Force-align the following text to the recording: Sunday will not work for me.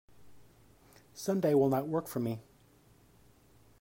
Sunday 1.13 1.53
will 1.53 1.69
not 1.69 1.87
work 1.87 2.07
for 2.07 2.19
me. 2.19 2.41